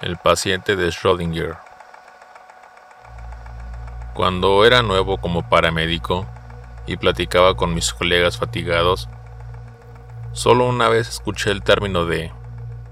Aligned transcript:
El 0.00 0.16
paciente 0.16 0.76
de 0.76 0.88
Schrödinger. 0.88 1.58
Cuando 4.14 4.64
era 4.64 4.80
nuevo 4.80 5.18
como 5.18 5.46
paramédico 5.46 6.26
y 6.86 6.96
platicaba 6.96 7.54
con 7.54 7.74
mis 7.74 7.92
colegas 7.92 8.38
fatigados, 8.38 9.10
solo 10.32 10.66
una 10.66 10.88
vez 10.88 11.06
escuché 11.06 11.50
el 11.50 11.62
término 11.62 12.06
de 12.06 12.32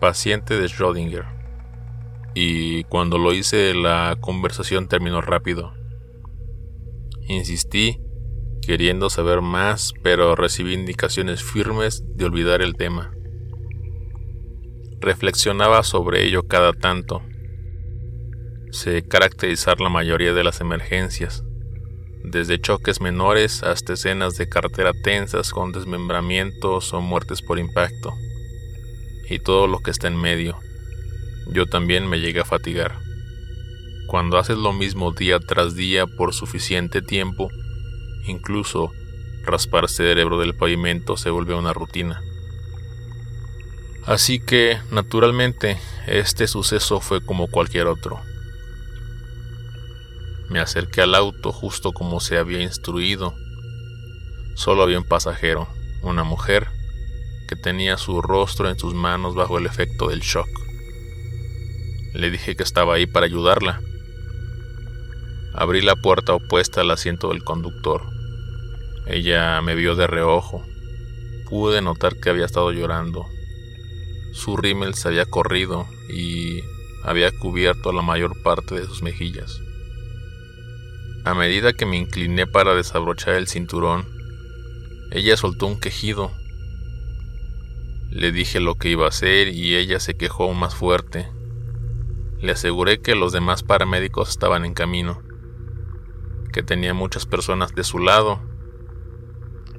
paciente 0.00 0.58
de 0.58 0.66
Schrödinger. 0.66 1.24
Y 2.34 2.84
cuando 2.84 3.16
lo 3.16 3.32
hice 3.32 3.72
la 3.72 4.18
conversación 4.20 4.86
terminó 4.86 5.22
rápido. 5.22 5.72
Insistí, 7.22 8.02
queriendo 8.60 9.08
saber 9.08 9.40
más, 9.40 9.94
pero 10.02 10.36
recibí 10.36 10.74
indicaciones 10.74 11.42
firmes 11.42 12.04
de 12.16 12.26
olvidar 12.26 12.60
el 12.60 12.76
tema. 12.76 13.12
Reflexionaba 15.00 15.84
sobre 15.84 16.26
ello 16.26 16.48
cada 16.48 16.72
tanto. 16.72 17.22
Sé 18.72 19.06
caracterizar 19.06 19.80
la 19.80 19.88
mayoría 19.88 20.34
de 20.34 20.42
las 20.42 20.60
emergencias, 20.60 21.44
desde 22.24 22.60
choques 22.60 23.00
menores 23.00 23.62
hasta 23.62 23.92
escenas 23.92 24.36
de 24.36 24.48
cartera 24.48 24.92
tensas 25.04 25.50
con 25.50 25.70
desmembramientos 25.70 26.92
o 26.92 27.00
muertes 27.00 27.42
por 27.42 27.60
impacto, 27.60 28.12
y 29.30 29.38
todo 29.38 29.68
lo 29.68 29.78
que 29.78 29.92
está 29.92 30.08
en 30.08 30.20
medio. 30.20 30.58
Yo 31.52 31.66
también 31.66 32.08
me 32.08 32.18
llegué 32.18 32.40
a 32.40 32.44
fatigar. 32.44 32.98
Cuando 34.08 34.36
haces 34.36 34.58
lo 34.58 34.72
mismo 34.72 35.12
día 35.12 35.38
tras 35.38 35.76
día 35.76 36.06
por 36.06 36.34
suficiente 36.34 37.02
tiempo, 37.02 37.50
incluso 38.26 38.90
raspar 39.44 39.88
cerebro 39.88 40.38
del 40.40 40.56
pavimento 40.56 41.16
se 41.16 41.30
vuelve 41.30 41.54
una 41.54 41.72
rutina. 41.72 42.20
Así 44.08 44.40
que, 44.40 44.78
naturalmente, 44.90 45.76
este 46.06 46.46
suceso 46.46 46.98
fue 46.98 47.22
como 47.22 47.46
cualquier 47.46 47.88
otro. 47.88 48.18
Me 50.48 50.60
acerqué 50.60 51.02
al 51.02 51.14
auto 51.14 51.52
justo 51.52 51.92
como 51.92 52.18
se 52.18 52.38
había 52.38 52.62
instruido. 52.62 53.34
Solo 54.54 54.82
había 54.82 54.96
un 54.96 55.04
pasajero, 55.04 55.68
una 56.00 56.24
mujer, 56.24 56.68
que 57.48 57.56
tenía 57.56 57.98
su 57.98 58.22
rostro 58.22 58.70
en 58.70 58.78
sus 58.78 58.94
manos 58.94 59.34
bajo 59.34 59.58
el 59.58 59.66
efecto 59.66 60.08
del 60.08 60.20
shock. 60.20 60.48
Le 62.14 62.30
dije 62.30 62.56
que 62.56 62.62
estaba 62.62 62.94
ahí 62.94 63.04
para 63.04 63.26
ayudarla. 63.26 63.82
Abrí 65.52 65.82
la 65.82 65.96
puerta 65.96 66.32
opuesta 66.32 66.80
al 66.80 66.90
asiento 66.92 67.28
del 67.28 67.44
conductor. 67.44 68.04
Ella 69.06 69.60
me 69.60 69.74
vio 69.74 69.96
de 69.96 70.06
reojo. 70.06 70.64
Pude 71.50 71.82
notar 71.82 72.16
que 72.16 72.30
había 72.30 72.46
estado 72.46 72.72
llorando 72.72 73.26
su 74.38 74.56
rímel 74.56 74.94
se 74.94 75.08
había 75.08 75.26
corrido 75.26 75.88
y 76.08 76.62
había 77.02 77.32
cubierto 77.32 77.92
la 77.92 78.02
mayor 78.02 78.40
parte 78.40 78.76
de 78.76 78.86
sus 78.86 79.02
mejillas. 79.02 79.60
A 81.24 81.34
medida 81.34 81.72
que 81.72 81.86
me 81.86 81.96
incliné 81.96 82.46
para 82.46 82.74
desabrochar 82.74 83.34
el 83.34 83.48
cinturón, 83.48 84.06
ella 85.10 85.36
soltó 85.36 85.66
un 85.66 85.80
quejido. 85.80 86.30
Le 88.10 88.30
dije 88.30 88.60
lo 88.60 88.76
que 88.76 88.90
iba 88.90 89.06
a 89.06 89.08
hacer 89.08 89.48
y 89.48 89.74
ella 89.74 89.98
se 89.98 90.16
quejó 90.16 90.54
más 90.54 90.74
fuerte. 90.74 91.28
Le 92.40 92.52
aseguré 92.52 93.00
que 93.00 93.16
los 93.16 93.32
demás 93.32 93.64
paramédicos 93.64 94.30
estaban 94.30 94.64
en 94.64 94.72
camino, 94.72 95.20
que 96.52 96.62
tenía 96.62 96.94
muchas 96.94 97.26
personas 97.26 97.74
de 97.74 97.82
su 97.82 97.98
lado 97.98 98.40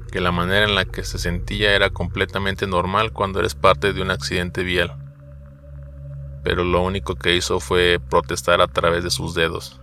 que 0.10 0.22
la 0.22 0.32
manera 0.32 0.66
en 0.66 0.76
la 0.76 0.86
que 0.86 1.04
se 1.04 1.18
sentía 1.18 1.74
era 1.76 1.90
completamente 1.90 2.68
normal 2.68 3.14
cuando 3.14 3.40
eres 3.40 3.56
parte 3.56 3.94
de 3.94 4.02
un 4.02 4.12
accidente 4.12 4.64
vial. 4.64 4.96
Pero 6.44 6.64
lo 6.64 6.82
único 6.82 7.16
que 7.16 7.36
hizo 7.36 7.60
fue 7.60 8.00
protestar 8.10 8.62
a 8.62 8.68
través 8.68 9.04
de 9.04 9.10
sus 9.10 9.34
dedos, 9.34 9.80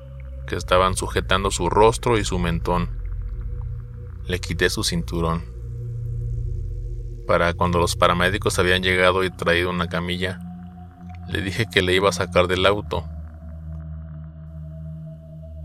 que 0.46 0.56
estaban 0.56 0.96
sujetando 0.96 1.50
su 1.50 1.70
rostro 1.70 2.18
y 2.18 2.24
su 2.24 2.38
mentón. 2.38 2.90
Le 4.26 4.40
quité 4.40 4.70
su 4.70 4.84
cinturón. 4.84 5.44
Para 7.26 7.54
cuando 7.54 7.78
los 7.78 7.96
paramédicos 7.96 8.58
habían 8.58 8.82
llegado 8.82 9.24
y 9.24 9.30
traído 9.30 9.70
una 9.70 9.88
camilla, 9.88 10.38
le 11.28 11.42
dije 11.42 11.66
que 11.70 11.82
le 11.82 11.94
iba 11.94 12.08
a 12.08 12.12
sacar 12.12 12.46
del 12.46 12.66
auto. 12.66 13.08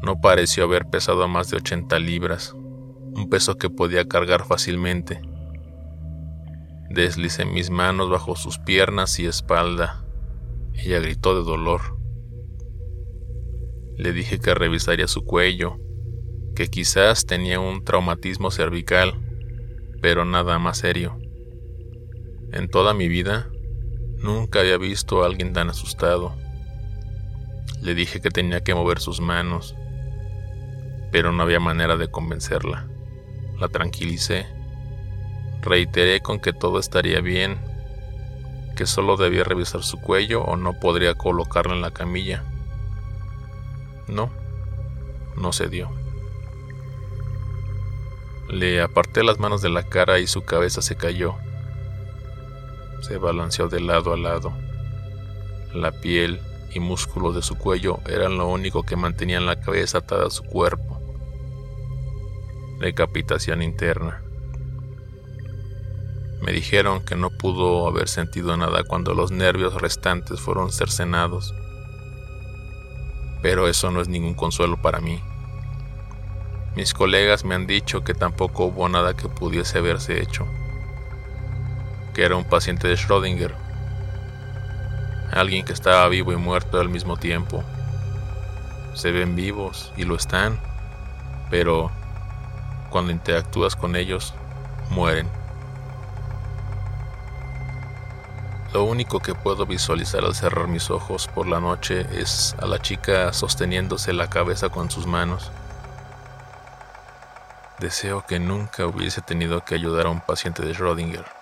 No 0.01 0.19
pareció 0.19 0.63
haber 0.63 0.85
pesado 0.85 1.27
más 1.27 1.49
de 1.49 1.57
80 1.57 1.99
libras 1.99 2.55
un 3.13 3.29
peso 3.29 3.57
que 3.57 3.69
podía 3.69 4.07
cargar 4.07 4.45
fácilmente. 4.45 5.21
Deslicé 6.89 7.45
mis 7.45 7.69
manos 7.69 8.09
bajo 8.09 8.35
sus 8.35 8.59
piernas 8.59 9.19
y 9.19 9.25
espalda. 9.25 10.03
Ella 10.73 10.99
gritó 10.99 11.35
de 11.35 11.43
dolor. 11.43 11.97
Le 13.97 14.13
dije 14.13 14.39
que 14.39 14.53
revisaría 14.53 15.07
su 15.07 15.23
cuello, 15.23 15.77
que 16.55 16.67
quizás 16.67 17.25
tenía 17.25 17.59
un 17.59 17.83
traumatismo 17.83 18.51
cervical, 18.51 19.13
pero 20.01 20.25
nada 20.25 20.59
más 20.59 20.79
serio. 20.79 21.17
En 22.51 22.67
toda 22.67 22.93
mi 22.93 23.07
vida, 23.07 23.49
nunca 24.17 24.59
había 24.59 24.77
visto 24.77 25.23
a 25.23 25.27
alguien 25.27 25.53
tan 25.53 25.69
asustado. 25.69 26.35
Le 27.81 27.95
dije 27.95 28.19
que 28.21 28.29
tenía 28.29 28.61
que 28.61 28.75
mover 28.75 28.99
sus 28.99 29.21
manos, 29.21 29.75
pero 31.11 31.31
no 31.31 31.43
había 31.43 31.59
manera 31.59 31.95
de 31.95 32.09
convencerla. 32.09 32.90
La 33.61 33.69
tranquilicé. 33.69 34.47
Reiteré 35.61 36.19
con 36.21 36.39
que 36.39 36.51
todo 36.51 36.79
estaría 36.79 37.21
bien, 37.21 37.59
que 38.75 38.87
solo 38.87 39.17
debía 39.17 39.43
revisar 39.43 39.83
su 39.83 40.01
cuello 40.01 40.41
o 40.41 40.57
no 40.57 40.79
podría 40.79 41.13
colocarla 41.13 41.75
en 41.75 41.81
la 41.81 41.91
camilla. 41.91 42.43
No, 44.07 44.31
no 45.37 45.53
se 45.53 45.69
dio. 45.69 45.91
Le 48.49 48.81
aparté 48.81 49.23
las 49.23 49.37
manos 49.37 49.61
de 49.61 49.69
la 49.69 49.83
cara 49.83 50.17
y 50.17 50.25
su 50.25 50.41
cabeza 50.41 50.81
se 50.81 50.95
cayó. 50.95 51.35
Se 53.01 53.17
balanceó 53.17 53.67
de 53.67 53.79
lado 53.79 54.11
a 54.11 54.17
lado. 54.17 54.53
La 55.71 55.91
piel 55.91 56.41
y 56.73 56.79
músculos 56.79 57.35
de 57.35 57.43
su 57.43 57.59
cuello 57.59 57.99
eran 58.09 58.39
lo 58.39 58.47
único 58.47 58.81
que 58.81 58.95
mantenían 58.95 59.45
la 59.45 59.59
cabeza 59.59 59.99
atada 59.99 60.25
a 60.25 60.31
su 60.31 60.43
cuerpo 60.45 60.90
decapitación 62.81 63.61
interna. 63.61 64.21
Me 66.41 66.51
dijeron 66.51 67.05
que 67.05 67.15
no 67.15 67.29
pudo 67.29 67.87
haber 67.87 68.09
sentido 68.09 68.57
nada 68.57 68.83
cuando 68.83 69.13
los 69.13 69.31
nervios 69.31 69.79
restantes 69.79 70.41
fueron 70.41 70.71
cercenados. 70.71 71.53
Pero 73.43 73.67
eso 73.67 73.91
no 73.91 74.01
es 74.01 74.07
ningún 74.07 74.33
consuelo 74.33 74.81
para 74.81 74.99
mí. 74.99 75.21
Mis 76.75 76.93
colegas 76.93 77.45
me 77.45 77.53
han 77.53 77.67
dicho 77.67 78.03
que 78.03 78.15
tampoco 78.15 78.65
hubo 78.65 78.89
nada 78.89 79.15
que 79.15 79.29
pudiese 79.29 79.77
haberse 79.77 80.21
hecho. 80.21 80.47
Que 82.15 82.23
era 82.23 82.35
un 82.35 82.45
paciente 82.45 82.87
de 82.87 82.95
Schrödinger. 82.95 83.53
Alguien 85.31 85.63
que 85.63 85.73
estaba 85.73 86.07
vivo 86.07 86.33
y 86.33 86.37
muerto 86.37 86.79
al 86.79 86.89
mismo 86.89 87.17
tiempo. 87.17 87.63
Se 88.95 89.11
ven 89.11 89.35
vivos 89.35 89.93
y 89.95 90.03
lo 90.03 90.15
están, 90.15 90.59
pero 91.49 91.91
cuando 92.91 93.11
interactúas 93.11 93.75
con 93.75 93.95
ellos, 93.95 94.35
mueren. 94.91 95.27
Lo 98.73 98.83
único 98.83 99.19
que 99.19 99.33
puedo 99.33 99.65
visualizar 99.65 100.23
al 100.23 100.35
cerrar 100.35 100.67
mis 100.67 100.91
ojos 100.91 101.27
por 101.27 101.47
la 101.47 101.59
noche 101.59 102.05
es 102.13 102.55
a 102.59 102.67
la 102.67 102.79
chica 102.79 103.33
sosteniéndose 103.33 104.13
la 104.13 104.29
cabeza 104.29 104.69
con 104.69 104.91
sus 104.91 105.07
manos. 105.07 105.51
Deseo 107.79 108.23
que 108.27 108.39
nunca 108.39 108.85
hubiese 108.85 109.21
tenido 109.21 109.65
que 109.65 109.75
ayudar 109.75 110.05
a 110.05 110.11
un 110.11 110.21
paciente 110.21 110.63
de 110.63 110.73
Schrödinger. 110.73 111.40